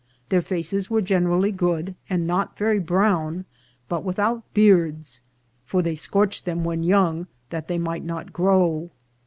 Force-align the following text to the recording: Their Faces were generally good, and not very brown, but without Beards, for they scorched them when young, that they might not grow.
Their 0.29 0.41
Faces 0.41 0.89
were 0.89 1.03
generally 1.03 1.51
good, 1.51 1.93
and 2.09 2.25
not 2.25 2.57
very 2.57 2.79
brown, 2.79 3.45
but 3.87 4.03
without 4.03 4.51
Beards, 4.51 5.21
for 5.63 5.83
they 5.83 5.93
scorched 5.93 6.43
them 6.43 6.63
when 6.63 6.81
young, 6.81 7.27
that 7.51 7.67
they 7.67 7.77
might 7.77 8.03
not 8.03 8.33
grow. 8.33 8.89